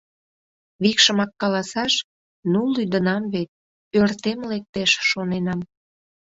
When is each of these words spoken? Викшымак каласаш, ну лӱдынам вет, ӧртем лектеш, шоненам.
Викшымак 0.83 1.31
каласаш, 1.41 1.93
ну 2.51 2.61
лӱдынам 2.75 3.23
вет, 3.33 3.49
ӧртем 4.01 4.39
лектеш, 4.51 4.91
шоненам. 5.09 5.59